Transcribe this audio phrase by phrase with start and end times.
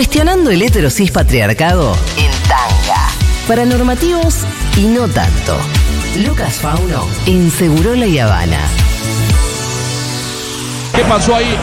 [0.00, 3.06] Cuestionando el heterosis patriarcado en tanga.
[3.46, 4.46] Para normativos
[4.78, 5.58] y no tanto.
[6.24, 8.56] Lucas Fauno en Segurola y Habana.
[10.94, 11.54] ¿Qué pasó ahí?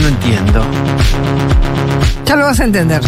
[0.00, 0.66] No entiendo.
[2.24, 3.02] Ya lo vas a entender.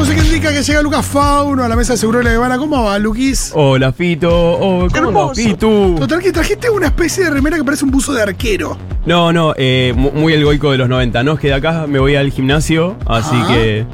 [0.00, 2.56] Música indica que llega Lucas Fauno a la mesa de seguro de la Habana.
[2.58, 3.52] ¿Cómo va, Luquis?
[3.54, 4.30] Hola, Fito.
[4.32, 5.34] Oh, ¿Cómo Hermoso.
[5.34, 5.96] Fitu?
[5.98, 8.78] Total, que trajiste una especie de remera que parece un buzo de arquero.
[9.04, 11.22] No, no, eh, mu- muy el goico de los 90.
[11.22, 13.46] No, es que de acá me voy al gimnasio, así Ah.
[13.48, 13.86] que.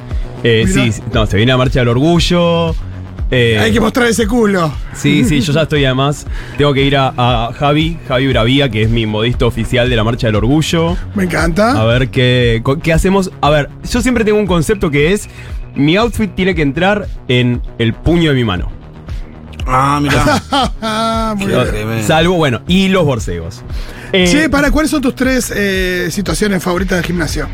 [0.43, 2.73] eh, sí, no, se viene la marcha del orgullo.
[3.29, 4.71] eh, Hay que mostrar ese culo.
[4.93, 6.25] Sí, sí, yo ya estoy además.
[6.57, 10.05] Tengo que ir a, a Javi, Javi Bravía, que es mi modisto oficial de la
[10.05, 10.95] marcha del orgullo.
[11.15, 11.71] Me encanta.
[11.81, 13.29] A ver qué, qué hacemos.
[13.41, 15.27] A ver, yo siempre tengo un concepto que es.
[15.77, 18.71] Mi outfit tiene que entrar en el puño de mi mano.
[19.65, 19.99] Ah,
[21.37, 21.67] muy bien.
[21.67, 22.07] tremendo.
[22.07, 23.61] Salvo, bueno, y los borcegos.
[24.13, 27.47] Eh, Che, para, ¿cuáles son tus tres eh, situaciones favoritas del gimnasio?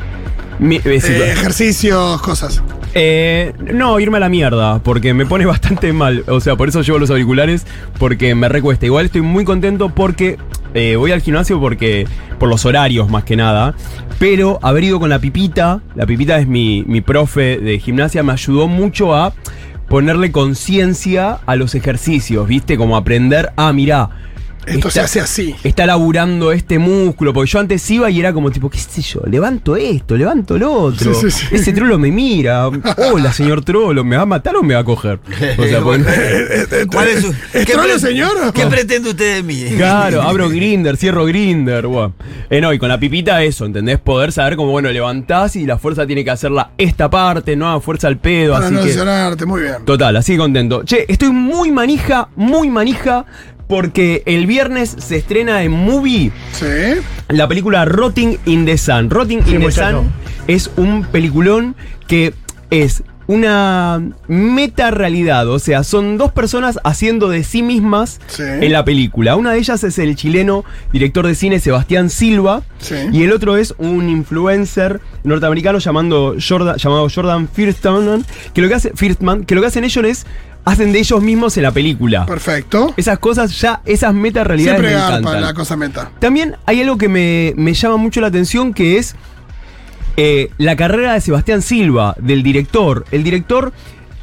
[0.59, 2.61] Mi- eh, Eh, ejercicios, cosas.
[2.95, 6.23] Eh, no, irme a la mierda, porque me pone bastante mal.
[6.27, 7.65] O sea, por eso llevo los auriculares,
[7.99, 8.85] porque me recuesta.
[8.85, 10.37] Igual estoy muy contento porque
[10.73, 12.07] eh, voy al gimnasio porque
[12.39, 13.73] por los horarios más que nada.
[14.19, 18.31] Pero haber ido con la pipita, la pipita es mi, mi profe de gimnasia, me
[18.33, 19.33] ayudó mucho a
[19.89, 22.77] ponerle conciencia a los ejercicios, ¿viste?
[22.77, 24.09] Como aprender, ah, mirá.
[24.65, 25.55] Esto se hace así.
[25.63, 29.21] Está laburando este músculo, porque yo antes iba y era como tipo, qué sé yo,
[29.27, 31.13] levanto esto, levanto lo otro.
[31.13, 31.55] Sí, sí, sí.
[31.55, 32.67] Ese trolo me mira.
[33.11, 35.19] Hola, señor trolo, ¿me va a matar o me va a coger?
[35.57, 36.01] O sea, pues,
[36.91, 37.31] ¿Cuál es su.
[37.53, 38.53] ¿Es qué trolo, pre- señor?
[38.53, 39.65] ¿Qué pretende usted de mí?
[39.77, 41.87] Claro, abro Grinder, cierro Grinder.
[42.49, 43.99] Eh, no, y con la pipita eso, ¿entendés?
[43.99, 47.81] Poder saber cómo, bueno, levantás y la fuerza tiene que hacerla esta parte, no a
[47.81, 49.45] fuerza al pedo, Para así no que.
[49.45, 49.85] muy bien.
[49.85, 50.83] Total, así contento.
[50.83, 53.25] Che, estoy muy manija, muy manija,
[53.73, 56.65] porque el viernes se estrena en Movie Sí.
[57.29, 59.09] la película Rotting in the Sun.
[59.09, 59.71] Rotting in the.
[59.71, 60.11] Sun
[60.47, 61.75] es un peliculón
[62.07, 62.35] que
[62.69, 68.43] es una meta realidad, o sea, son dos personas haciendo de sí mismas Sí.
[68.43, 69.35] en la película.
[69.37, 72.93] Una de ellas es el chileno director de cine Sebastián Silva Sí.
[73.11, 78.23] y el otro es un influencer norteamericano llamando Jordan, llamado Jordan Firstman,
[78.53, 80.25] que lo que hace Firstman, que lo que hacen ellos es
[80.65, 82.25] hacen de ellos mismos en la película.
[82.25, 82.93] Perfecto.
[82.97, 85.41] Esas cosas ya, esas meta realidades Siempre me garpa encantan.
[85.41, 86.11] la cosa meta.
[86.19, 89.15] También hay algo que me, me llama mucho la atención que es
[90.15, 93.05] eh, la carrera de Sebastián Silva, del director.
[93.11, 93.73] El director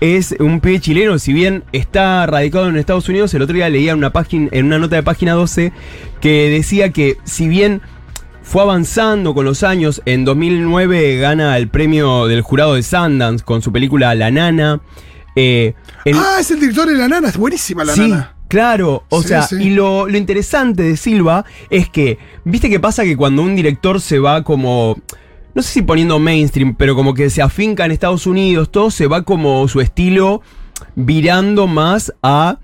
[0.00, 3.92] es un pibe chileno, si bien está radicado en Estados Unidos, el otro día leía
[3.92, 5.72] en una, página, en una nota de página 12
[6.20, 7.82] que decía que si bien
[8.42, 13.60] fue avanzando con los años, en 2009 gana el premio del jurado de Sundance con
[13.60, 14.80] su película La Nana.
[15.36, 15.74] Eh,
[16.04, 17.28] el- Ah, es el director de la nana.
[17.28, 18.34] Es buenísima la sí, nana.
[18.48, 19.04] claro.
[19.10, 19.56] O Sí, sea, sí.
[19.56, 24.00] y lo, lo interesante de Silva es que, ¿viste qué pasa que cuando un director
[24.00, 24.96] se va como.
[25.54, 29.08] No sé si poniendo mainstream, pero como que se afinca en Estados Unidos, todo se
[29.08, 30.42] va como su estilo
[30.94, 32.58] virando más a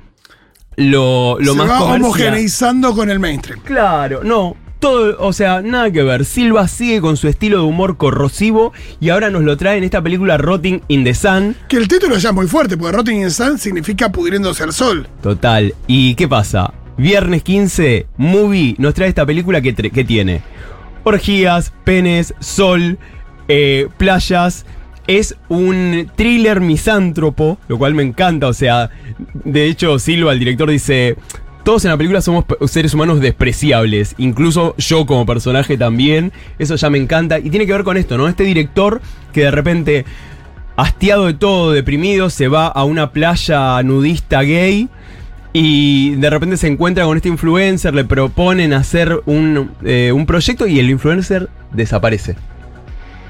[0.77, 2.03] lo, lo Se más va comercial.
[2.05, 3.61] homogeneizando con el mainstream.
[3.65, 4.57] Claro, no.
[4.79, 6.25] Todo, o sea, nada que ver.
[6.25, 10.03] Silva sigue con su estilo de humor corrosivo y ahora nos lo trae en esta
[10.03, 11.57] película Rotting in the Sun.
[11.69, 15.09] Que el título ya es muy fuerte, porque Rotting in Sun significa pudriéndose al sol.
[15.23, 15.75] Total.
[15.87, 16.75] ¿Y qué pasa?
[16.99, 20.43] Viernes 15, Movie nos trae esta película que tiene
[21.07, 22.99] orgías, penes, sol,
[23.49, 24.67] eh, playas.
[25.07, 28.49] Es un thriller misántropo, lo cual me encanta.
[28.49, 28.91] O sea,
[29.45, 31.17] de hecho, Silva, el director, dice:
[31.67, 36.31] Todos en la película somos seres humanos despreciables, incluso yo como personaje también.
[36.61, 37.41] Eso ya me encanta.
[37.41, 38.29] Y tiene que ver con esto, ¿no?
[38.29, 40.05] Este director que de repente
[40.77, 44.89] hastiado de todo, deprimido, se va a una playa nudista gay
[45.53, 50.69] y de repente se encuentra con este influencer, le proponen hacer un, eh, un proyecto
[50.69, 52.37] y el influencer desaparece.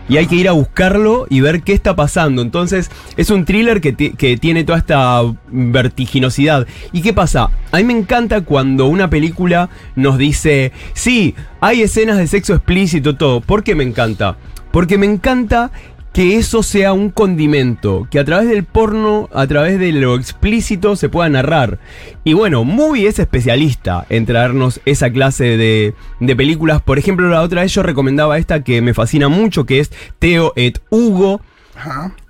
[0.08, 2.42] Y hay que ir a buscarlo y ver qué está pasando.
[2.42, 6.66] Entonces, es un thriller que, que tiene toda esta vertiginosidad.
[6.92, 7.50] ¿Y qué pasa?
[7.72, 13.16] A mí me encanta cuando una película nos dice, sí, hay escenas de sexo explícito,
[13.16, 13.40] todo.
[13.40, 14.36] ¿Por qué me encanta?
[14.70, 15.70] Porque me encanta
[16.16, 20.96] que eso sea un condimento, que a través del porno, a través de lo explícito
[20.96, 21.78] se pueda narrar.
[22.24, 25.94] Y bueno, Movie es especialista en traernos esa clase de,
[26.34, 26.80] películas.
[26.80, 30.54] Por ejemplo, la otra vez yo recomendaba esta que me fascina mucho, que es Teo
[30.56, 31.42] et Hugo,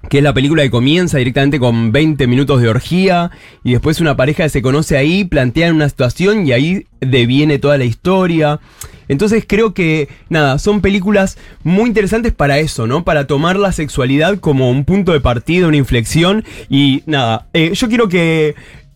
[0.08, 3.30] Que es la película que comienza directamente con 20 minutos de orgía
[3.64, 7.84] y después una pareja se conoce ahí, plantean una situación y ahí deviene toda la
[7.84, 8.60] historia.
[9.08, 13.04] Entonces creo que, nada, son películas muy interesantes para eso, ¿no?
[13.04, 16.44] Para tomar la sexualidad como un punto de partida, una inflexión.
[16.68, 18.54] Y nada, eh, yo quiero que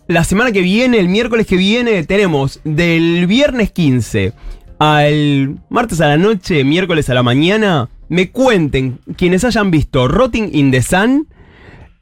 [0.09, 4.33] la semana que viene, el miércoles que viene, tenemos del viernes 15
[4.81, 10.51] al martes a la noche, miércoles a la mañana, me cuenten quienes hayan visto Rotting
[10.53, 11.27] in the Sun.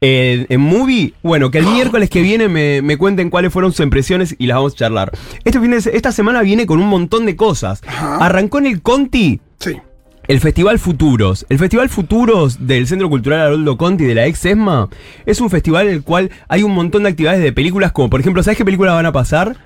[0.01, 3.83] eh, en movie, bueno, que el miércoles que viene me, me cuenten cuáles fueron sus
[3.83, 5.11] impresiones y las vamos a charlar.
[5.45, 7.81] Este fin de esta semana viene con un montón de cosas.
[7.97, 9.75] Arrancó en el Conti Sí.
[10.29, 11.45] el Festival Futuros.
[11.49, 14.87] El Festival Futuros del Centro Cultural Haroldo Conti de la ex ESMA
[15.25, 18.21] es un festival en el cual hay un montón de actividades de películas, como por
[18.21, 19.57] ejemplo, ¿sabes qué películas van a pasar?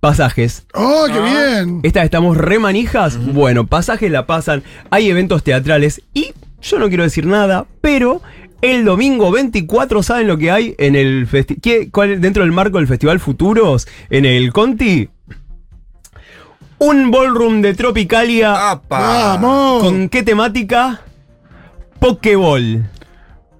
[0.00, 0.66] Pasajes.
[0.72, 1.80] ¡Oh, qué bien!
[1.82, 3.18] Estas estamos re manijas.
[3.34, 4.62] Bueno, pasajes la pasan.
[4.90, 6.00] Hay eventos teatrales.
[6.14, 6.32] Y
[6.62, 8.22] yo no quiero decir nada, pero
[8.62, 12.20] el domingo 24, ¿saben lo que hay en el festival?
[12.20, 15.10] Dentro del marco del Festival Futuros, en el Conti.
[16.78, 18.70] Un ballroom de Tropicalia.
[18.70, 19.00] ¡Apa!
[19.00, 19.82] ¡Vamos!
[19.82, 21.02] ¿Con qué temática?
[21.98, 22.88] Pokéball.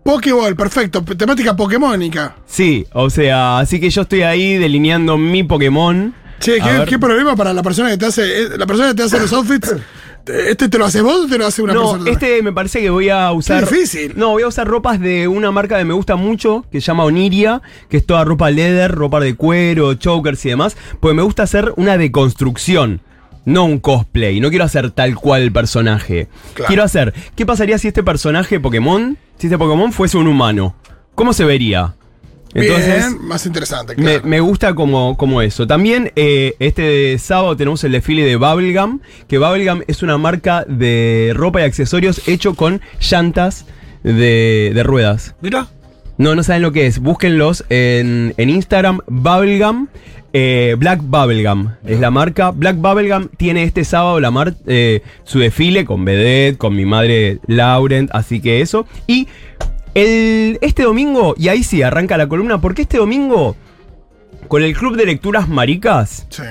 [0.02, 1.04] Pokéball, perfecto.
[1.04, 2.36] Temática pokémónica.
[2.46, 6.14] Sí, o sea, así que yo estoy ahí delineando mi Pokémon.
[6.40, 8.22] Che, ¿qué, qué problema para la persona que te hace.
[8.42, 9.74] eh, La persona que te hace los outfits.
[10.26, 12.10] ¿Este te lo haces vos o te lo hace una no, persona?
[12.10, 13.66] este me parece que voy a usar.
[13.68, 14.12] difícil.
[14.16, 17.04] No, voy a usar ropas de una marca que me gusta mucho, que se llama
[17.04, 20.76] Oniria, que es toda ropa leather, ropa de cuero, chokers y demás.
[21.00, 23.00] Porque me gusta hacer una deconstrucción.
[23.46, 26.28] No un cosplay, no quiero hacer tal cual el personaje.
[26.54, 26.68] Claro.
[26.68, 30.76] Quiero hacer, ¿qué pasaría si este personaje Pokémon, si este Pokémon fuese un humano?
[31.14, 31.94] ¿Cómo se vería?
[32.54, 34.20] Entonces, Bien, más interesante, me, claro.
[34.26, 35.66] me gusta como, como eso.
[35.66, 41.32] También eh, este sábado tenemos el desfile de Bubblegum, que Bubblegum es una marca de
[41.34, 43.66] ropa y accesorios hecho con llantas
[44.02, 45.34] de, de ruedas.
[45.40, 45.68] Mira.
[46.18, 46.98] No, no saben lo que es.
[46.98, 49.86] Búsquenlos en, en Instagram, Bubblegum.
[50.32, 52.50] eh, Black Bubblegum es la marca.
[52.50, 57.38] Black Bubblegum tiene este sábado la mar- eh, su desfile con Vedette, con mi madre
[57.46, 58.86] Laurent, así que eso.
[59.06, 59.28] Y
[59.94, 63.56] el, este domingo, y ahí sí arranca la columna, porque este domingo,
[64.48, 66.42] con el Club de Lecturas Maricas, Sí.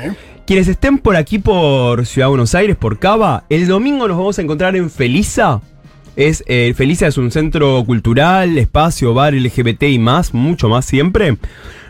[0.45, 4.39] quienes estén por aquí por Ciudad de Buenos Aires, por Cava, el domingo nos vamos
[4.39, 5.61] a encontrar en Felisa.
[6.15, 11.37] Es, eh, Felisa es un centro cultural, espacio, bar LGBT y más, mucho más siempre.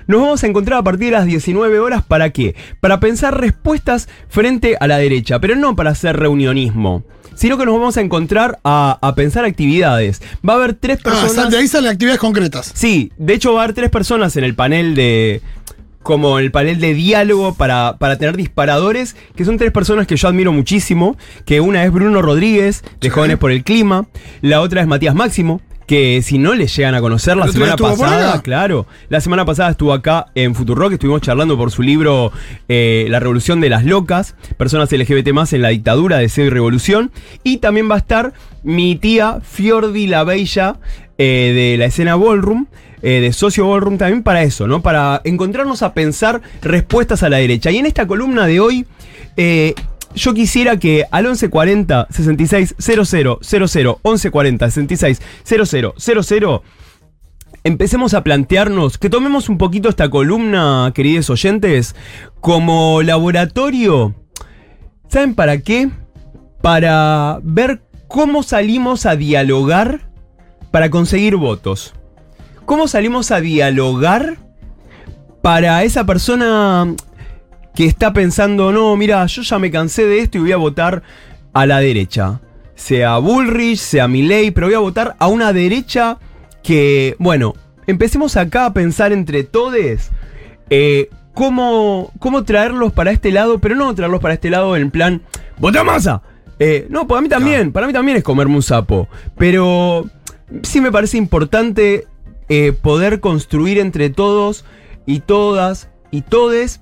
[0.09, 2.55] Nos vamos a encontrar a partir de las 19 horas para qué?
[2.81, 7.03] Para pensar respuestas frente a la derecha, pero no para hacer reunionismo,
[7.35, 10.21] sino que nos vamos a encontrar a, a pensar actividades.
[10.47, 11.33] Va a haber tres Ah, personas.
[11.35, 12.71] sal- de ahí salen actividades concretas.
[12.73, 15.41] Sí, de hecho va a haber tres personas en el panel de.
[16.01, 20.27] Como el panel de diálogo para, para tener disparadores, que son tres personas que yo
[20.29, 21.17] admiro muchísimo.
[21.45, 23.09] Que una es Bruno Rodríguez, de Sí.
[23.09, 24.07] Jóvenes por el Clima.
[24.41, 27.65] La otra es Matías Máximo, que si no les llegan a conocer la ¿El otro
[27.65, 28.85] día semana pasada, claro.
[29.09, 32.31] La semana pasada estuvo acá en Futurock, estuvimos charlando por su libro
[32.67, 37.09] eh, La Revolución de las Locas, personas LGBT más en la dictadura, deseo y revolución.
[37.43, 40.75] Y también va a estar mi tía Fiordi la Bella
[41.17, 42.67] eh, de la escena Ballroom.
[43.01, 44.83] eh, de Socio Ballroom también para eso, ¿no?
[44.83, 47.71] Para encontrarnos a pensar respuestas a la derecha.
[47.71, 48.85] Y en esta columna de hoy,
[49.37, 49.73] eh,
[50.15, 56.63] yo quisiera que al 1140 66 00 00 1140 66 00 00
[57.63, 61.95] empecemos a plantearnos, que tomemos un poquito esta columna, queridos oyentes,
[62.39, 64.15] como laboratorio.
[65.07, 65.89] ¿Saben para qué?
[66.61, 70.09] Para ver cómo salimos a dialogar
[70.71, 71.93] para conseguir votos.
[72.65, 74.37] ¿Cómo salimos a dialogar
[75.41, 76.95] para esa persona
[77.75, 81.03] que está pensando, no, mira, yo ya me cansé de esto y voy a votar
[81.53, 82.41] a la derecha?
[82.75, 86.17] Sea Bullrich, sea Milley, pero voy a votar a una derecha
[86.63, 87.55] que, bueno,
[87.87, 89.75] empecemos acá a pensar entre todos
[90.69, 95.21] eh, cómo, cómo traerlos para este lado, pero no traerlos para este lado en plan,
[95.57, 96.21] ¡vota masa!
[96.59, 99.07] Eh, no, para mí también, para mí también es comerme un sapo,
[99.37, 100.09] pero
[100.61, 102.05] sí me parece importante
[102.49, 104.65] eh, poder construir entre todos
[105.05, 106.81] y todas y todes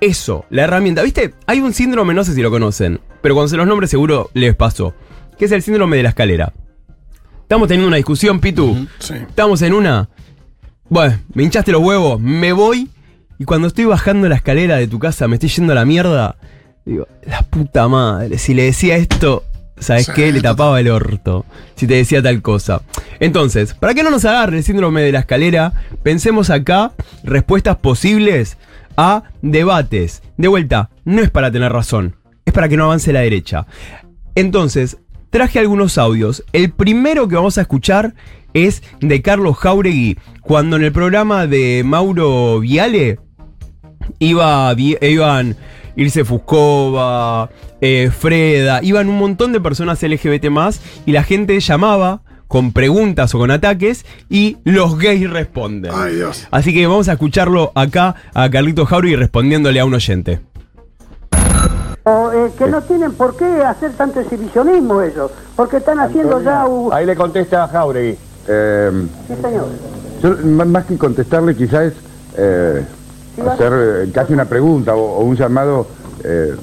[0.00, 1.02] eso, la herramienta.
[1.02, 1.34] ¿Viste?
[1.46, 4.54] Hay un síndrome, no sé si lo conocen, pero cuando se los nombres seguro les
[4.54, 4.94] pasó,
[5.38, 6.52] que es el síndrome de la escalera.
[7.42, 8.86] Estamos teniendo una discusión, Pitu.
[8.98, 9.14] Sí.
[9.14, 10.08] Estamos en una.
[10.90, 12.88] Bueno, me hinchaste los huevos, me voy.
[13.38, 16.36] Y cuando estoy bajando la escalera de tu casa, me estoy yendo a la mierda.
[16.84, 19.44] Digo, la puta madre, si le decía esto,
[19.78, 20.32] ¿sabes Sí, qué?
[20.32, 21.44] Le tapaba el orto.
[21.76, 22.82] Si te decía tal cosa.
[23.20, 28.56] Entonces, para que no nos agarre el síndrome de la escalera, pensemos acá respuestas posibles
[28.98, 30.22] a debates.
[30.36, 33.66] De vuelta, no es para tener razón, es para que no avance la derecha.
[34.34, 34.98] Entonces,
[35.30, 36.44] traje algunos audios.
[36.52, 38.14] El primero que vamos a escuchar
[38.52, 43.20] es de Carlos Jauregui, cuando en el programa de Mauro Viale
[44.18, 45.56] iba, iban
[45.94, 47.50] Irse Fuscova,
[47.80, 53.34] eh, Freda, iban un montón de personas LGBT más y la gente llamaba con preguntas
[53.34, 55.92] o con ataques y los gays responden.
[55.94, 56.48] Ay, Dios.
[56.50, 60.40] Así que vamos a escucharlo acá a Carlito Jauregui respondiéndole a un oyente.
[62.04, 66.64] O, eh, que no tienen por qué hacer tanto exhibicionismo ellos, porque están haciendo ya
[66.66, 66.90] un...
[66.92, 68.16] Ahí le contesta a Jauregui.
[68.48, 68.90] Eh,
[69.28, 69.66] Sí, señor.
[70.22, 71.94] yo, más que contestarle, quizás es
[72.38, 72.82] eh,
[73.46, 73.72] hacer
[74.06, 75.86] eh, casi una pregunta o, o un llamado
[76.24, 76.54] eh,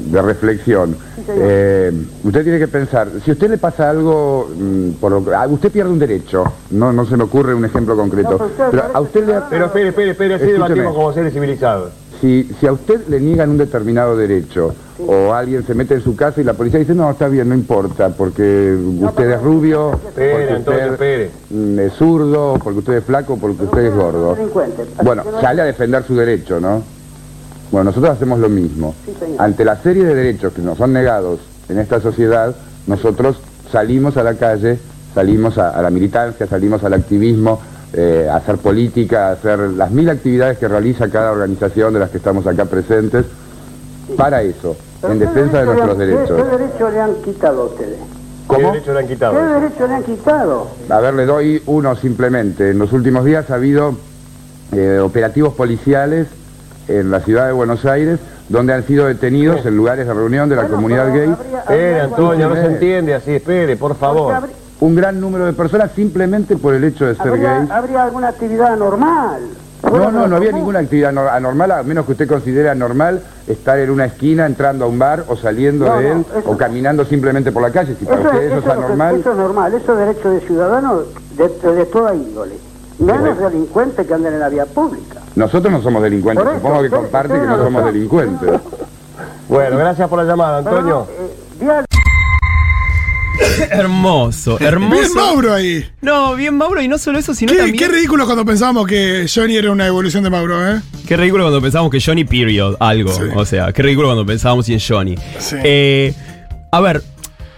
[0.00, 0.96] de reflexión.
[1.28, 1.92] Eh,
[2.24, 5.46] usted tiene que pensar, si a usted le pasa algo, mm, por lo que- a
[5.46, 9.00] usted pierde un derecho, no, no se me ocurre un ejemplo concreto, No, pero a
[9.00, 9.46] usted le, ciudadano.
[9.50, 11.92] Pero espere, espere, espere, así debatimos como seres civilizados.
[12.20, 14.74] si, si a usted le niegan un determinado derecho
[15.06, 17.54] o alguien se mete en su casa y la policía dice, no, está bien, no
[17.54, 21.30] importa, porque usted es rubio, Espere, porque usted espere.
[21.50, 24.36] mm, es zurdo, porque usted es flaco, porque usted es gordo.
[25.04, 26.82] Bueno, sale a defender su derecho, ¿no?
[27.70, 28.94] Bueno, nosotros hacemos lo mismo.
[29.04, 29.12] Sí.
[29.38, 32.54] Ante la serie de derechos que nos son negados en esta sociedad,
[32.86, 33.38] nosotros
[33.70, 34.78] salimos a la calle,
[35.14, 37.60] salimos a, a la militancia, salimos al activismo,
[37.92, 42.10] eh, a hacer política, a hacer las mil actividades que realiza cada organización de las
[42.10, 43.26] que estamos acá presentes,
[44.16, 46.42] para eso, Pero en ¿qué defensa de nuestros han- ¿qué- derechos.
[46.42, 47.98] ¿Qué derecho le han quitado a ustedes?
[47.98, 48.72] ¿Qué ¿Cómo?
[48.72, 49.34] derecho le han quitado?
[49.34, 50.68] ¿Qué derecho le han quitado?
[50.88, 52.70] A ver, le doy uno simplemente.
[52.70, 53.94] En los últimos días ha habido
[54.72, 56.26] eh, operativos policiales
[56.88, 58.18] en la ciudad de Buenos Aires
[58.48, 62.48] donde han sido detenidos en lugares de reunión de la Bueno, comunidad gay algo- Antonio,
[62.48, 64.34] no se entiende así, espere, por favor.
[64.80, 67.70] Un gran número de personas simplemente por el hecho de ser Habría, gays.
[67.70, 69.40] habría alguna actividad anormal.
[69.82, 73.78] No, no, no había ninguna actividad no- anormal, a menos que usted considere anormal estar
[73.78, 76.56] en una esquina entrando a un bar o saliendo No, de no, él eso- o
[76.56, 77.94] caminando simplemente por la calle.
[77.98, 79.92] Si para Eso, usted eso es eso es lo que- anormal, eso es normal, eso
[79.92, 81.02] es derecho de ciudadano
[81.36, 82.54] de, de toda índole.
[82.98, 85.20] Menos delincuentes que anden en la vía pública.
[85.36, 86.44] nosotros no somos delincuentes.
[86.44, 88.50] Eso, Supongo que comparte que no somos delincuentes.
[89.48, 91.06] Bueno, gracias por la llamada, Pero Antonio.
[91.08, 91.84] no, eh, dial-
[93.70, 95.14] hermoso, Bien hermoso.
[95.14, 95.84] Mauro ahí.
[96.02, 97.78] No, bien Mauro, y no solo eso, sino Qué, también.
[97.78, 100.80] qué ridículo cuando pensábamos que Johnny era una evolución de Mauro, ¿eh?
[101.06, 103.10] Qué ridículo cuando pensamos que Johnny period, algo.
[103.12, 103.22] Sí.
[103.34, 105.14] O sea, qué ridículo cuando pensábamos en Johnny.
[105.38, 105.56] Sí.
[105.64, 106.14] Eh,
[106.70, 107.02] a ver,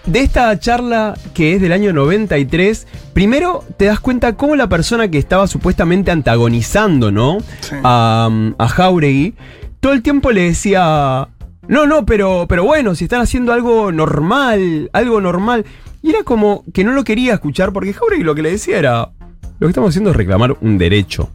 [0.07, 5.09] de esta charla que es del año 93, primero te das cuenta cómo la persona
[5.11, 7.39] que estaba supuestamente antagonizando, ¿no?
[7.61, 7.75] Sí.
[7.85, 8.29] A,
[8.59, 9.35] a Jauregui,
[9.81, 11.29] todo el tiempo le decía,
[11.69, 15.65] no, no, pero, pero bueno, si están haciendo algo normal, algo normal.
[16.03, 19.11] Y era como que no lo quería escuchar porque Jauregui lo que le decía era,
[19.59, 21.31] lo que estamos haciendo es reclamar un derecho.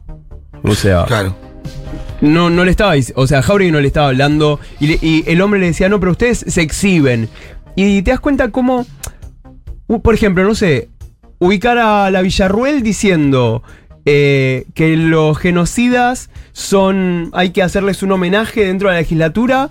[0.64, 1.36] O sea, Claro.
[2.22, 5.40] no, no le estaba, o sea, Jauregui no le estaba hablando y, le- y el
[5.42, 7.30] hombre le decía, no, pero ustedes se exhiben.
[7.76, 8.86] Y te das cuenta cómo,
[10.02, 10.90] por ejemplo, no sé,
[11.40, 13.64] ubicar a la Villarruel diciendo
[14.06, 19.70] eh, que los genocidas son, hay que hacerles un homenaje dentro de la legislatura,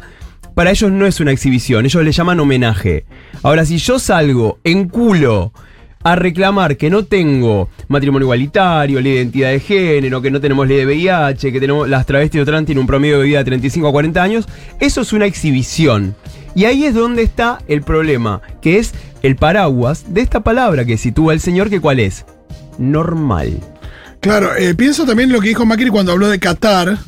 [0.55, 3.07] para ellos no es una exhibición, ellos le llaman homenaje.
[3.43, 5.53] Ahora, si yo salgo en culo
[6.05, 10.77] a reclamar que no tengo matrimonio igualitario, de identidad de género, que no tenemos ley
[10.77, 13.89] de VIH, que tenemos las travestis o trans tienen un promedio de vida de 35
[13.89, 14.49] a 40 años,
[14.81, 16.15] eso es una exhibición.
[16.55, 18.93] Y ahí es donde está el problema, que es
[19.23, 22.25] el paraguas de esta palabra que sitúa el señor, que cuál es?
[22.79, 23.59] Normal.
[24.21, 26.99] Claro, eh, pienso también lo que dijo Macri cuando habló de Qatar,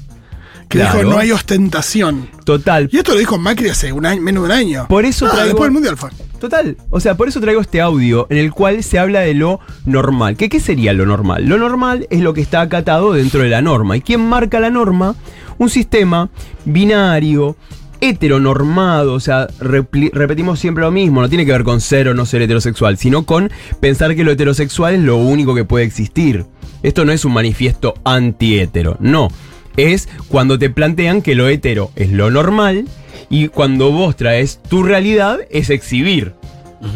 [0.68, 0.98] que Claro.
[0.98, 2.28] dijo no hay ostentación.
[2.44, 2.88] Total.
[2.92, 4.86] Y esto lo dijo Macri hace un año, menos de un año.
[4.88, 6.10] Por eso Ah, traigo- después del Mundial fue.
[6.40, 9.60] Total, o sea, por eso traigo este audio en el cual se habla de lo
[9.86, 10.36] normal.
[10.36, 11.46] ¿Qué, ¿Qué sería lo normal?
[11.46, 13.96] Lo normal es lo que está acatado dentro de la norma.
[13.96, 15.14] ¿Y quién marca la norma?
[15.56, 16.28] Un sistema
[16.66, 17.56] binario,
[18.00, 22.26] heteronormado, o sea, repetimos siempre lo mismo, no tiene que ver con ser o no
[22.26, 23.50] ser heterosexual, sino con
[23.80, 26.44] pensar que lo heterosexual es lo único que puede existir.
[26.82, 29.28] Esto no es un manifiesto anti-hetero, no.
[29.76, 32.86] Es cuando te plantean que lo hetero es lo normal
[33.28, 36.34] y cuando vos traes tu realidad es exhibir,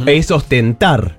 [0.07, 1.19] es ostentar.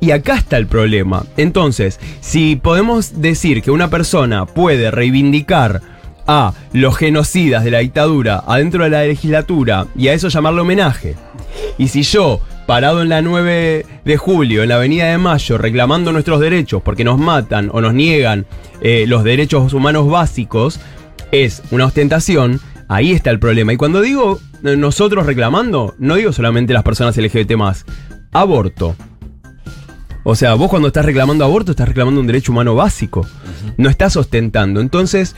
[0.00, 1.26] Y acá está el problema.
[1.36, 5.82] Entonces, si podemos decir que una persona puede reivindicar
[6.32, 11.16] a los genocidas de la dictadura adentro de la legislatura y a eso llamarle homenaje,
[11.76, 16.12] y si yo, parado en la 9 de julio, en la Avenida de Mayo, reclamando
[16.12, 18.46] nuestros derechos porque nos matan o nos niegan
[18.80, 20.78] eh, los derechos humanos básicos,
[21.32, 23.72] es una ostentación, ahí está el problema.
[23.72, 27.84] Y cuando digo eh, nosotros reclamando, no digo solamente las personas LGBT más,
[28.30, 28.94] aborto.
[30.22, 33.26] O sea, vos cuando estás reclamando aborto, estás reclamando un derecho humano básico.
[33.78, 34.80] No estás ostentando.
[34.80, 35.34] Entonces,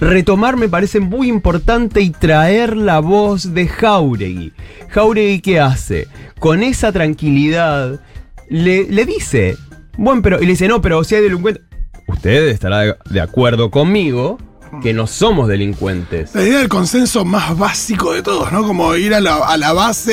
[0.00, 4.52] retomar me parece muy importante y traer la voz de Jauregui.
[4.90, 6.08] Jauregui, ¿qué hace?
[6.38, 8.00] Con esa tranquilidad,
[8.48, 9.56] le, le dice,
[9.96, 11.64] bueno, pero, y le dice, no, pero si hay delincuentes,
[12.06, 14.38] usted estará de, acuerdo conmigo
[14.82, 16.34] que no somos delincuentes.
[16.34, 18.62] La idea del consenso más básico de todos, ¿no?
[18.66, 20.12] Como ir a la, a la base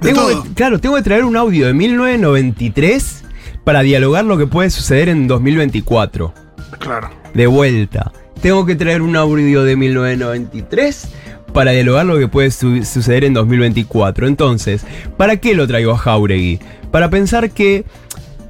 [0.00, 0.42] de Tengo todo.
[0.42, 3.24] que- claro, tengo que traer un audio de 1993
[3.64, 6.34] para dialogar lo que puede suceder en 2024.
[6.78, 7.08] Claro.
[7.32, 8.12] De vuelta.
[8.44, 11.08] Tengo que traer un audio de 1993
[11.54, 14.26] para dialogar lo que puede su- suceder en 2024.
[14.26, 14.84] Entonces,
[15.16, 16.58] ¿para qué lo traigo a Jauregui?
[16.90, 17.86] Para pensar que,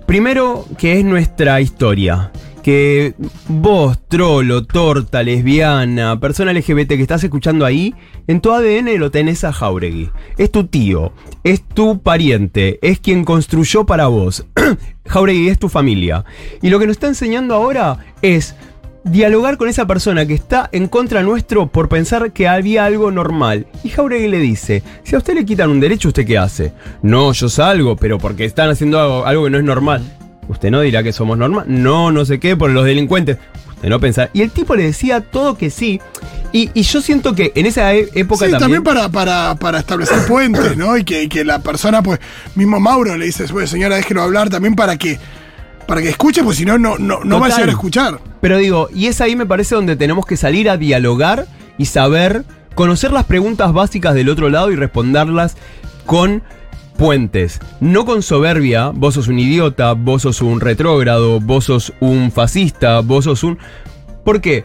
[0.04, 2.32] primero, que es nuestra historia.
[2.64, 3.14] Que
[3.46, 7.94] vos, trolo, torta, lesbiana, persona LGBT que estás escuchando ahí,
[8.26, 10.10] en tu ADN lo tenés a Jauregui.
[10.38, 11.12] Es tu tío,
[11.44, 14.44] es tu pariente, es quien construyó para vos.
[15.06, 16.24] Jauregui es tu familia.
[16.62, 18.56] Y lo que nos está enseñando ahora es
[19.04, 23.66] dialogar con esa persona que está en contra nuestro por pensar que había algo normal.
[23.82, 26.72] Y Jauregui le dice, si a usted le quitan un derecho, ¿usted qué hace?
[27.02, 30.02] No, yo salgo, pero porque están haciendo algo, algo que no es normal.
[30.48, 31.64] Usted no dirá que somos normal.
[31.68, 33.38] No, no sé qué, por los delincuentes.
[33.76, 34.30] Usted no pensar.
[34.32, 36.00] Y el tipo le decía todo que sí.
[36.52, 38.82] Y, y yo siento que en esa e- época Sí, también, también...
[38.84, 40.96] para, para, para establecer puentes, ¿no?
[40.96, 42.20] Y que, y que la persona, pues,
[42.54, 45.18] mismo Mauro le dice, bueno, señora, déjelo hablar también para que,
[45.86, 48.20] para que escuche, pues si no, no, no, no va a llegar a escuchar.
[48.40, 51.46] Pero digo, y es ahí me parece donde tenemos que salir a dialogar
[51.78, 55.56] y saber, conocer las preguntas básicas del otro lado y responderlas
[56.06, 56.42] con
[56.96, 57.60] puentes.
[57.80, 63.00] No con soberbia, vos sos un idiota, vos sos un retrógrado, vos sos un fascista,
[63.00, 63.58] vos sos un...
[64.24, 64.64] ¿Por qué?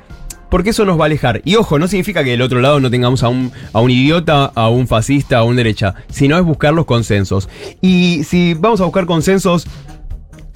[0.50, 1.42] Porque eso nos va a alejar.
[1.46, 4.46] Y ojo, no significa que del otro lado no tengamos a un, a un idiota,
[4.46, 7.50] a un fascista, a un derecha, sino es buscar los consensos.
[7.82, 9.68] Y si vamos a buscar consensos,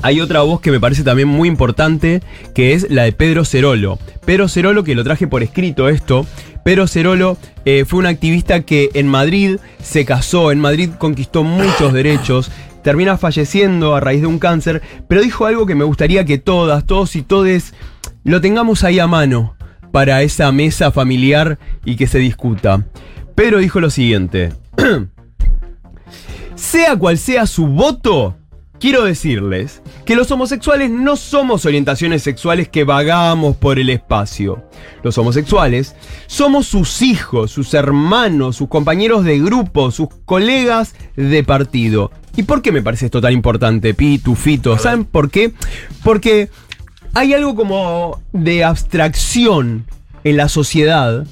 [0.03, 2.21] hay otra voz que me parece también muy importante,
[2.53, 3.97] que es la de Pedro Cerolo.
[4.25, 6.27] Pedro Cerolo, que lo traje por escrito esto,
[6.65, 11.93] Pedro Cerolo eh, fue un activista que en Madrid se casó, en Madrid conquistó muchos
[11.93, 12.51] derechos,
[12.83, 16.85] termina falleciendo a raíz de un cáncer, pero dijo algo que me gustaría que todas,
[16.85, 17.73] todos y todes
[18.25, 19.55] lo tengamos ahí a mano
[19.93, 22.85] para esa mesa familiar y que se discuta.
[23.35, 24.51] Pedro dijo lo siguiente.
[26.55, 28.37] Sea cual sea su voto,
[28.83, 34.61] quiero decirles que los homosexuales no somos orientaciones sexuales que vagamos por el espacio.
[35.03, 35.95] Los homosexuales
[36.27, 42.11] somos sus hijos, sus hermanos, sus compañeros de grupo, sus colegas de partido.
[42.35, 44.77] ¿Y por qué me parece esto tan importante, Pitu, Fito?
[44.77, 45.53] ¿Saben por qué?
[46.03, 46.49] Porque
[47.13, 49.85] hay algo como de abstracción
[50.25, 51.25] en la sociedad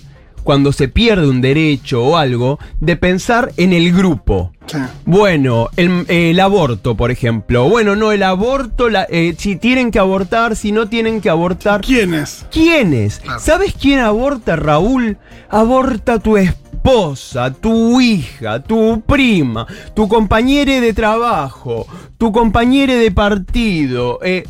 [0.44, 4.52] cuando se pierde un derecho o algo, de pensar en el grupo.
[4.68, 4.78] Sí.
[5.06, 7.68] Bueno, el, el aborto, por ejemplo.
[7.68, 11.82] Bueno, no, el aborto, la- eh, si tienen que abortar, si no tienen que abortar.
[11.82, 12.46] ¿Quién es?
[12.52, 13.20] ¿Quiénes?
[13.20, 13.40] Claro.
[13.40, 15.18] ¿Sabes quién aborta, Raúl?
[15.50, 21.86] Aborta tu esposa, tu hija, tu prima, tu compañera de trabajo,
[22.18, 24.20] tu compañera de partido.
[24.24, 24.44] eh,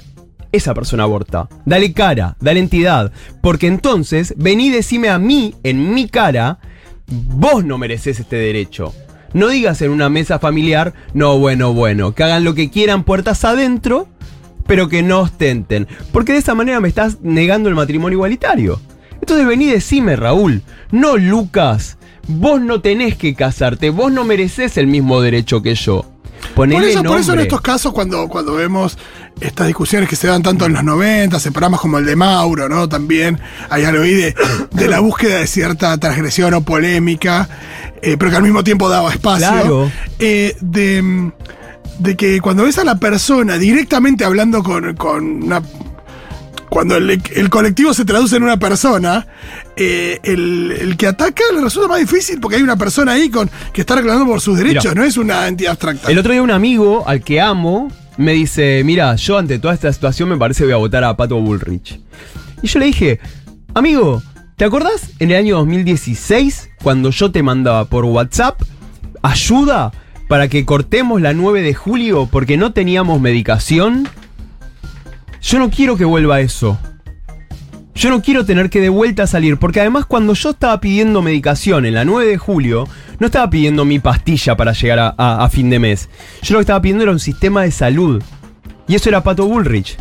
[0.52, 1.48] esa persona aborta.
[1.66, 3.12] Dale cara, dale entidad.
[3.42, 6.60] Porque entonces, vení y decime a mí, en mi cara,
[7.08, 8.94] vos no mereces este derecho.
[9.34, 13.46] No digas en una mesa familiar, no, bueno, bueno, que hagan lo que quieran puertas
[13.46, 14.08] adentro,
[14.68, 15.88] pero que no ostenten.
[16.12, 18.80] Porque de esa manera me estás negando el matrimonio igualitario.
[19.22, 24.78] Entonces vení y decime, Raúl, no Lucas, vos no tenés que casarte, vos no mereces
[24.78, 26.06] el mismo derecho que yo.
[26.56, 28.98] Por Ponele eso, por eso en estos casos, cuando, cuando vemos
[29.42, 32.70] estas discusiones que se dan tanto en los 90, en programas como el de Mauro,
[32.70, 32.88] ¿no?
[32.88, 34.36] También hay algo ahí de,
[34.72, 37.50] de la búsqueda de cierta transgresión o polémica,
[38.02, 39.50] eh, pero que al mismo tiempo daba espacio.
[39.50, 39.92] Claro.
[40.20, 41.32] Eh, de,
[42.00, 45.62] de que cuando ves a la persona directamente hablando con, con una
[46.70, 49.28] cuando el, el colectivo se traduce en una persona,
[49.76, 53.50] eh, el, el que ataca le resulta más difícil porque hay una persona ahí con,
[53.74, 54.96] que está reclamando por sus derechos, Mira.
[55.02, 56.10] no es una entidad abstracta.
[56.10, 59.92] El otro día un amigo al que amo me dice, mira, yo ante toda esta
[59.92, 62.00] situación me parece que voy a votar a Pato Bullrich.
[62.62, 63.20] Y yo le dije,
[63.74, 64.22] amigo,
[64.56, 68.62] ¿te acordás en el año 2016 cuando yo te mandaba por WhatsApp
[69.22, 69.92] ayuda
[70.28, 74.08] para que cortemos la 9 de julio porque no teníamos medicación?
[75.42, 76.78] Yo no quiero que vuelva eso.
[77.94, 81.86] Yo no quiero tener que de vuelta salir, porque además cuando yo estaba pidiendo medicación
[81.86, 82.88] en la 9 de julio,
[83.20, 86.10] no estaba pidiendo mi pastilla para llegar a, fin de mes.
[86.42, 88.24] Yo lo que estaba pidiendo era un sistema de salud.
[88.88, 89.98] Y eso era Pato Bullrich.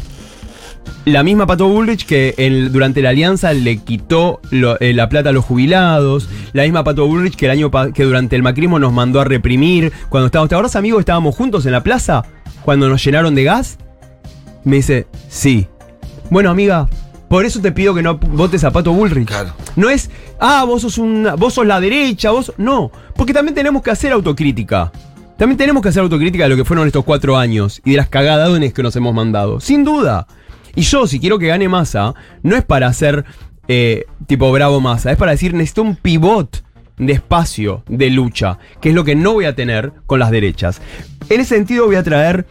[1.05, 2.35] La misma Pato Bullrich que
[2.71, 6.29] durante la alianza le quitó eh, la plata a los jubilados.
[6.53, 9.93] La misma Pato Bullrich que el año que durante el macrismo nos mandó a reprimir.
[10.09, 12.25] Cuando estábamos, ¿te acordás, amigo, que estábamos juntos en la plaza?
[12.65, 13.79] Cuando nos llenaron de gas.
[14.65, 15.67] Me dice, sí.
[16.31, 16.89] Bueno, amiga,
[17.31, 19.29] por eso te pido que no votes a Pato Bullrich.
[19.29, 19.53] Claro.
[19.77, 22.53] No es, ah, vos sos una, vos sos la derecha, vos.
[22.57, 24.91] No, porque también tenemos que hacer autocrítica.
[25.39, 28.09] También tenemos que hacer autocrítica de lo que fueron estos cuatro años y de las
[28.09, 29.61] cagadones que nos hemos mandado.
[29.61, 30.27] Sin duda.
[30.75, 33.25] Y yo, si quiero que gane masa, no es para hacer
[33.69, 36.65] eh, tipo Bravo Massa, es para decir necesito un pivot
[36.99, 40.83] de espacio de lucha, que es lo que no voy a tener con las derechas.
[41.29, 42.47] En ese sentido voy a traer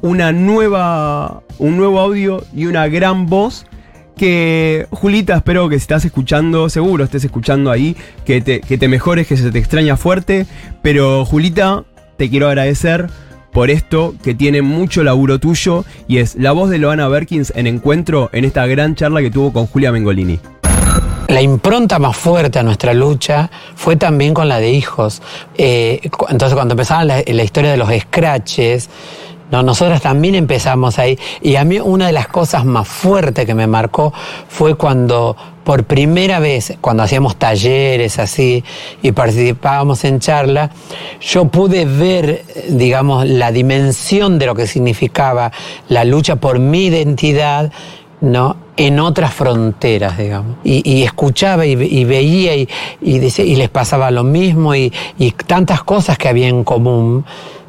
[0.00, 3.66] una nueva, un nuevo audio y una gran voz
[4.16, 9.26] que Julita, espero que estás escuchando, seguro estés escuchando ahí, que te, que te mejores,
[9.26, 10.46] que se te extraña fuerte,
[10.82, 11.84] pero Julita,
[12.16, 13.08] te quiero agradecer
[13.52, 17.66] por esto que tiene mucho laburo tuyo y es la voz de Loana Berkins en
[17.66, 20.40] encuentro en esta gran charla que tuvo con Julia Mengolini.
[21.28, 25.22] La impronta más fuerte a nuestra lucha fue también con la de hijos.
[25.56, 28.90] Eh, entonces, cuando empezaba la, la historia de los scratches,
[29.50, 31.18] no, nosotras también empezamos ahí.
[31.42, 34.12] Y a mí una de las cosas más fuertes que me marcó
[34.48, 38.62] fue cuando por primera vez, cuando hacíamos talleres así
[39.02, 40.70] y participábamos en charla,
[41.20, 45.52] yo pude ver, digamos, la dimensión de lo que significaba
[45.88, 47.72] la lucha por mi identidad
[48.20, 48.56] ¿no?
[48.76, 50.56] en otras fronteras, digamos.
[50.64, 52.68] Y, escuchaba y, ve- y veía y,
[53.00, 54.92] y, y les pasaba lo mismo y
[55.46, 57.24] tantas cosas que había en común.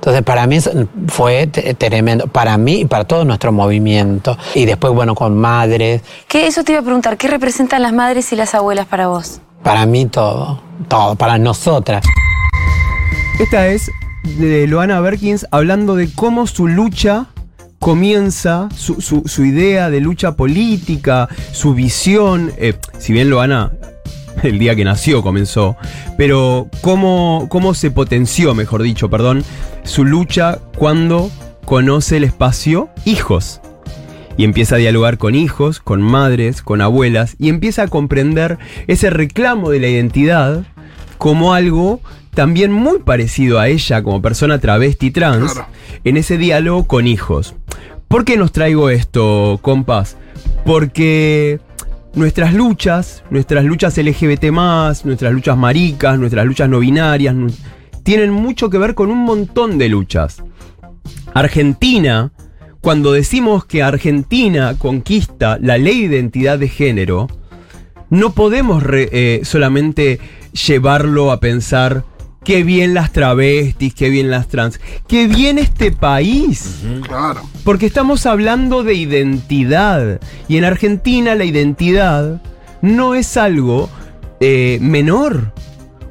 [0.06, 0.60] Entonces, para mí
[1.08, 4.38] fue tremendo, para mí y para todo nuestro movimiento.
[4.54, 8.32] Y después, bueno, con madres, ¿Qué, eso te iba a preguntar, ¿qué representan las madres
[8.32, 9.42] y las abuelas para vos?
[9.64, 12.06] para mí todo, todo, para nosotras.
[13.40, 13.90] Esta es
[14.38, 17.26] de Loana Berkins hablando de cómo su lucha
[17.80, 23.72] comienza, su, su- su idea de lucha política, su visión, eh, si bien Loana
[24.46, 25.76] el día que nació comenzó,
[26.18, 29.44] pero cómo, cómo se potenció, mejor dicho, perdón,
[29.84, 31.30] su lucha cuando
[31.66, 33.62] conoce el espacio hijos.
[34.38, 39.10] Y empieza a dialogar con hijos, con madres, con abuelas, y empieza a comprender ese
[39.10, 40.64] reclamo de la identidad
[41.18, 42.02] como algo
[42.34, 45.68] también muy parecido a ella como persona travesti trans, Claro.
[46.04, 47.56] en ese diálogo con hijos.
[48.10, 50.18] ¿Por qué nos traigo esto, compas?
[50.66, 51.60] Porque
[52.16, 54.46] nuestras luchas, nuestras luchas LGBT,
[55.04, 57.36] nuestras luchas maricas, nuestras luchas no binarias,
[58.04, 60.44] tienen mucho que ver con un montón de luchas.
[61.34, 62.32] Argentina,
[62.82, 67.28] cuando decimos que Argentina conquista la ley de identidad de género,
[68.10, 70.20] no podemos eh, solamente
[70.68, 72.06] llevarlo a pensar
[72.46, 76.82] qué bien las travestis, qué bien las trans, qué bien este país.
[77.02, 77.42] Claro.
[77.66, 80.22] Porque estamos hablando de identidad.
[80.48, 82.42] Y en Argentina la identidad
[82.82, 83.90] no es algo
[84.40, 85.52] eh, menor.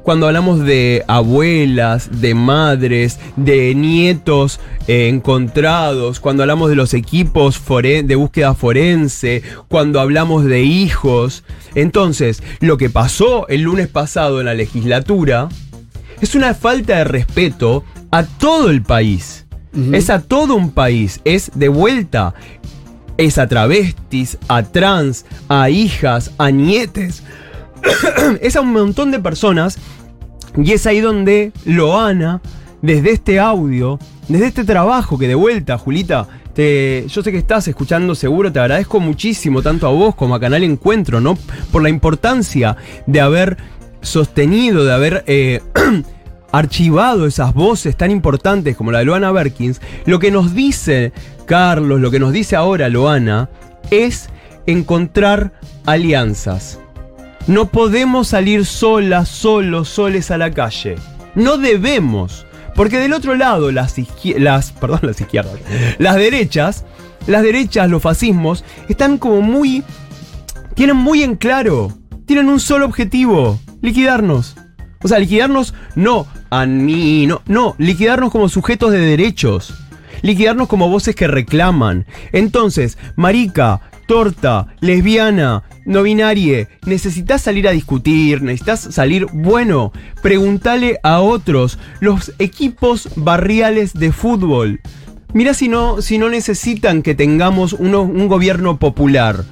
[0.03, 7.59] Cuando hablamos de abuelas, de madres, de nietos eh, encontrados, cuando hablamos de los equipos
[7.66, 11.42] de búsqueda forense, cuando hablamos de hijos.
[11.75, 15.49] Entonces, lo que pasó el lunes pasado en la legislatura
[16.20, 19.46] es una falta de respeto a todo el país.
[19.92, 21.20] Es a todo un país.
[21.24, 22.35] Es de vuelta.
[23.16, 27.22] Es a travestis, a trans, a hijas, a nietes.
[28.40, 29.79] es a un montón de personas.
[30.57, 32.40] Y es ahí donde Loana,
[32.83, 33.98] desde este audio,
[34.29, 38.61] desde este trabajo que de vuelta, Julita, te- yo sé que estás escuchando seguro, te
[38.61, 41.37] agradezco muchísimo, tanto a vos como a Canal Encuentro, ¿no?
[41.72, 42.77] Por la importancia
[43.09, 43.57] de haber
[44.05, 45.61] sostenido, de haber eh,
[46.53, 49.81] archivado esas voces tan importantes como la de Loana Berkins.
[50.07, 51.12] Lo que nos dice
[51.47, 53.51] Carlos, lo que nos dice ahora Loana,
[53.90, 54.29] es
[54.67, 55.53] encontrar
[55.87, 56.79] alianzas.
[57.47, 60.97] No podemos salir solas, solos, soles a la calle.
[61.35, 62.47] No debemos.
[62.75, 63.95] Porque del otro lado, las,
[64.37, 65.55] las, perdón, las izquierdas,
[65.99, 66.85] las derechas,
[67.27, 69.85] las derechas, los fascismos, están como muy,
[70.75, 71.93] tienen muy en claro,
[72.27, 74.57] tienen un solo objetivo, liquidarnos.
[75.03, 79.75] O sea, liquidarnos no a mí, no, no, liquidarnos como sujetos de derechos.
[80.23, 82.07] Liquidarnos como voces que reclaman.
[82.33, 89.92] Entonces, marica, torta, lesbiana, no binarie, necesitas salir a discutir, necesitas salir, bueno,
[90.23, 94.81] pregúntale a otros, los equipos barriales de fútbol.
[95.35, 99.44] Mira si no, si no necesitan que tengamos un gobierno popular.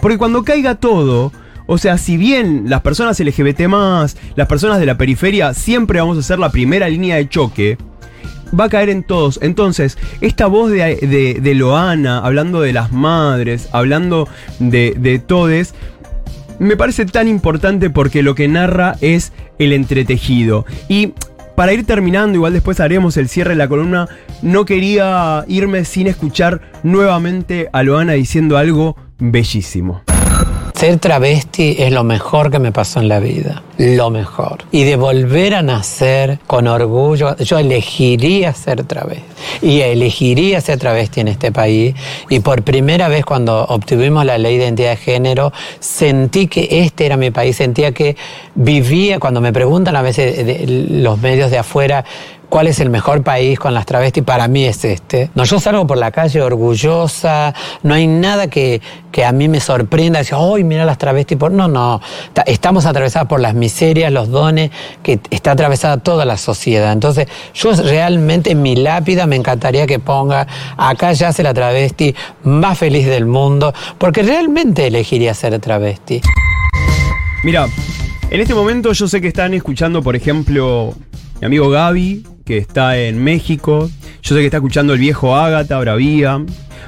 [0.00, 1.30] Porque cuando caiga todo,
[1.66, 3.60] o sea, si bien las personas LGBT,
[4.34, 7.76] las personas de la periferia, siempre vamos a ser la primera línea de choque,
[8.58, 9.38] va a caer en todos.
[9.42, 15.74] Entonces, esta voz de, de, de Loana, hablando de las madres, hablando de, de todes,
[16.58, 20.64] me parece tan importante porque lo que narra es el entretejido.
[20.88, 21.12] Y
[21.54, 24.08] para ir terminando, igual después haremos el cierre de la columna,
[24.42, 30.02] no quería irme sin escuchar nuevamente a Loana diciendo algo bellísimo.
[30.76, 33.62] Ser travesti es lo mejor que me pasó en la vida.
[33.78, 34.64] Lo mejor.
[34.72, 39.24] Y de volver a nacer con orgullo, yo elegiría ser travesti.
[39.62, 41.94] Y elegiría ser travesti en este país.
[42.28, 47.06] Y por primera vez cuando obtuvimos la ley de identidad de género, sentí que este
[47.06, 47.56] era mi país.
[47.56, 48.14] Sentía que
[48.54, 52.04] vivía, cuando me preguntan a veces los medios de afuera,
[52.48, 54.22] ¿Cuál es el mejor país con las travestis?
[54.22, 55.30] Para mí es este.
[55.34, 58.80] No, yo salgo por la calle orgullosa, no hay nada que,
[59.10, 61.36] que a mí me sorprenda, decir, ¡ay, mira las travestis!
[61.36, 61.50] Por...
[61.50, 62.00] No, no,
[62.32, 64.70] Ta- estamos atravesadas por las miserias, los dones,
[65.02, 66.92] que está atravesada toda la sociedad.
[66.92, 72.78] Entonces, yo realmente en mi lápida me encantaría que ponga, acá yace la travesti más
[72.78, 76.20] feliz del mundo, porque realmente elegiría ser travesti.
[77.42, 77.66] Mira,
[78.30, 80.94] en este momento yo sé que están escuchando, por ejemplo,
[81.40, 83.90] mi amigo Gaby, que está en México.
[84.22, 86.42] Yo sé que está escuchando el viejo Ágata, Bravía.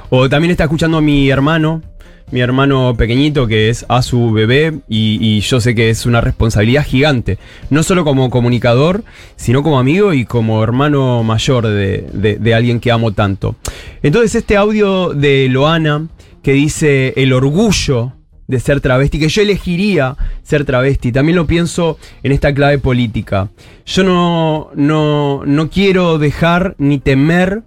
[0.09, 1.83] O también está escuchando a mi hermano,
[2.31, 4.79] mi hermano pequeñito, que es a su bebé.
[4.88, 7.38] Y, yo sé que es una responsabilidad gigante.
[7.71, 9.03] No solo como comunicador,
[9.35, 13.57] sino como amigo y como hermano mayor de alguien que amo tanto.
[14.03, 16.07] Entonces, este audio de Loana,
[16.40, 18.12] que dice el orgullo
[18.49, 21.13] de ser travesti, que yo elegiría ser travesti.
[21.13, 23.49] También lo pienso en esta clave política.
[23.87, 27.63] Yo no, no, no quiero dejar ni temer,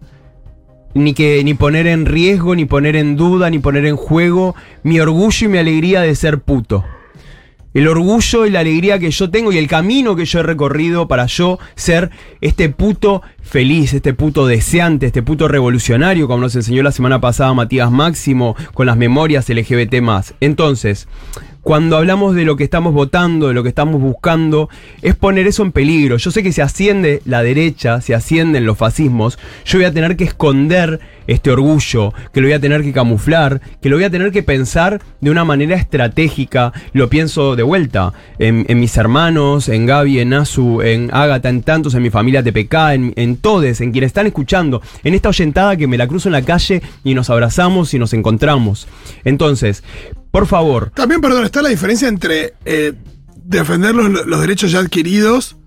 [0.94, 5.00] ni, que, ni poner en riesgo, ni poner en duda, ni poner en juego mi
[5.00, 6.84] orgullo y mi alegría de ser puto.
[7.74, 11.08] El orgullo y la alegría que yo tengo y el camino que yo he recorrido
[11.08, 12.10] para yo ser
[12.42, 17.54] este puto feliz, este puto deseante, este puto revolucionario, como nos enseñó la semana pasada
[17.54, 19.96] Matías Máximo con las memorias LGBT.
[20.42, 21.08] Entonces,
[21.62, 24.70] cuando hablamos de lo que estamos votando, de lo que estamos buscando,
[25.02, 26.18] es poner eso en peligro.
[26.18, 30.18] Yo sé que si asciende la derecha, si ascienden los fascismos, yo voy a tener
[30.18, 34.10] que esconder este orgullo, que lo voy a tener que camuflar, que lo voy a
[34.10, 36.74] tener que pensar de una manera estratégica.
[36.94, 41.94] Lo pienso de vuelta en, mis hermanos, en Gaby, en Azu, en Ágata, en tantos,
[41.94, 45.88] en mi familia TPK, en, en todes, en quienes están escuchando, en esta oyentada que
[45.88, 48.88] me la cruzo en la calle y nos abrazamos y nos encontramos.
[49.24, 49.84] Entonces,
[50.32, 52.94] por favor, También, perdón, está la diferencia entre eh,
[53.44, 55.58] defender los, los derechos ya adquiridos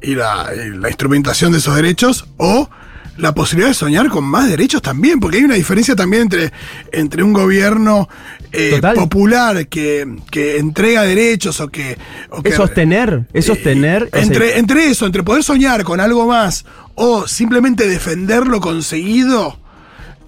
[0.00, 2.68] y la, y la instrumentación de esos derechos o
[3.16, 6.52] la posibilidad de soñar con más derechos también, porque hay una diferencia también entre,
[6.92, 8.08] entre un gobierno
[8.52, 11.96] eh, popular que, que entrega derechos o que...
[12.28, 14.02] o que- es sostener, es sostener.
[14.04, 18.60] o sea, entre, entre eso, entre poder soñar con algo más o simplemente defender lo
[18.60, 19.58] conseguido.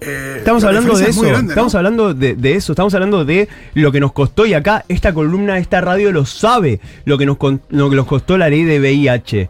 [0.01, 1.51] Eh, Estamos la hablando de es eso, muy grande, ¿no?
[1.53, 5.13] estamos hablando de, de eso, estamos hablando de lo que nos costó y acá esta
[5.13, 7.37] columna, esta radio lo sabe, lo que nos,
[7.69, 9.49] lo que nos costó la ley de VIH.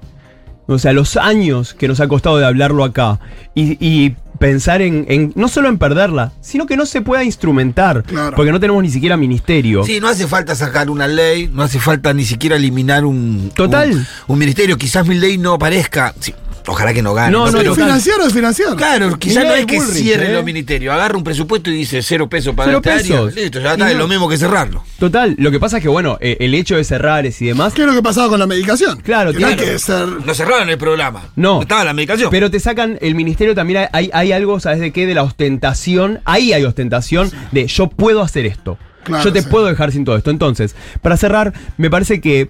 [0.67, 3.19] O sea, los años que nos ha costado de hablarlo acá
[3.55, 8.03] y, y pensar en, en- no solo en perderla, sino que no se pueda instrumentar,
[8.03, 8.35] Claro.
[8.35, 9.83] porque no tenemos ni siquiera ministerio.
[9.83, 13.51] Sí, no hace falta sacar una ley, no hace falta ni siquiera eliminar un.
[13.55, 13.91] Total.
[13.91, 14.77] Un, un ministerio.
[14.77, 16.13] Quizás mi ley no aparezca.
[16.19, 16.35] sí,
[16.71, 17.31] ojalá que no gane.
[17.31, 17.85] No, no, Pero- total.
[17.85, 18.75] Financiar o desfinanciar.
[18.75, 20.33] Claro, quizás no es que Bullrich, cierren ¿eh?
[20.35, 20.93] los ministerios.
[20.93, 23.03] Agarra un presupuesto y dice cero pesos para Cero esta área.
[23.03, 23.35] pesos.
[23.35, 24.83] Listo, ya está, no- es lo mismo que cerrarlo.
[24.99, 27.81] Total, lo que pasa es que, bueno, eh, el hecho de cerrar y demás, ¿Qué
[27.81, 28.99] es lo que pasaba con la medicación?
[29.01, 29.61] Claro, que no claro.
[29.63, 30.07] que ser.
[30.07, 31.23] No cerraron el programa.
[31.35, 31.61] No.
[31.61, 32.29] Estaba la medicación.
[32.31, 35.05] Pero te sacan, el ministerio también hay, hay, algo, ¿sabes de qué?
[35.05, 36.19] De la ostentación.
[36.25, 38.77] Ahí hay ostentación de yo puedo hacer esto.
[39.03, 39.47] Claro, yo te sí.
[39.49, 40.29] puedo dejar sin todo esto.
[40.29, 42.49] Entonces, para cerrar, me parece que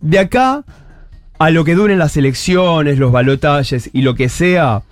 [0.00, 0.64] de acá
[1.38, 4.82] a lo que duren las elecciones, los balotajes y lo que sea,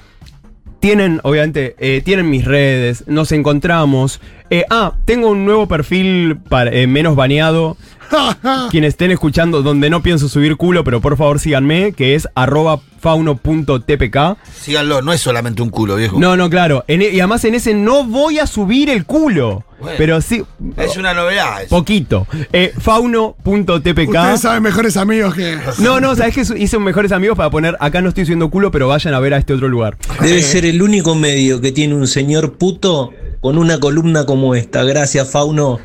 [0.80, 4.20] tienen, obviamente, eh, tienen mis redes, nos encontramos.
[4.50, 7.76] Eh, ah, tengo un nuevo perfil para, eh, menos baneado.
[8.70, 12.80] Quienes estén escuchando, donde no pienso subir culo, pero por favor síganme, que es arroba
[13.00, 14.16] fauno.tpk.
[14.60, 16.18] Síganlo, no es solamente un culo, viejo.
[16.20, 16.84] No, no, claro.
[16.88, 19.64] En e- y además en ese no voy a subir el culo.
[19.80, 19.96] Bueno.
[19.98, 20.42] pero sí,
[20.76, 21.62] Es una novedad.
[21.62, 21.76] eso.
[21.76, 22.26] poquito.
[22.52, 24.08] Eh, fauno.tpk.
[24.08, 25.58] Ustedes saben mejores amigos que.
[25.78, 28.70] No, no, sabes que hice un mejores amigos para poner acá no estoy subiendo culo,
[28.70, 29.96] pero vayan a ver a este otro lugar.
[30.20, 33.12] Debe ser el único medio que tiene un señor puto
[33.44, 34.84] con una columna como esta.
[34.84, 35.78] Gracias, Fauno.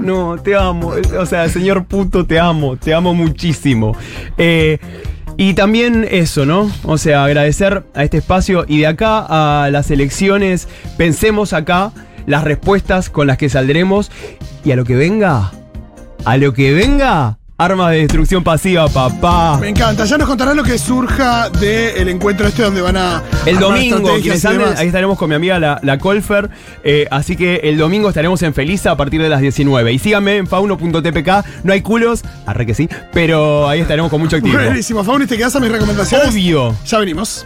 [0.00, 0.94] No, te amo.
[1.16, 2.76] O sea, señor puto, te amo.
[2.76, 3.96] Te amo muchísimo.
[4.36, 4.78] Eh,
[5.36, 6.68] y también eso, ¿no?
[6.82, 10.66] O sea, agradecer a este espacio y de acá a las elecciones,
[10.96, 11.92] pensemos acá
[12.26, 14.10] las respuestas con las que saldremos
[14.64, 15.52] y a lo que venga,
[16.24, 19.58] a lo que venga, armas de destrucción pasiva, papá.
[19.60, 20.04] Me encanta.
[20.04, 23.22] Ya nos contarán lo que surja del encuentro este donde van a.
[23.46, 26.50] El domingo, quienes y anden, ahí estaremos con mi amiga la, la Colfer.
[26.84, 29.92] eh, así que el domingo estaremos en Feliza a partir de las 19.
[29.92, 31.28] Y síganme en fauno.tpk.
[31.64, 34.58] No hay culos, arre que sí, pero ahí estaremos con mucho activo.
[34.58, 36.28] Buenísimo, Fauni, ¿te quedas a mis recomendaciones?
[36.28, 36.74] Obvio.
[36.86, 37.40] Ya venimos.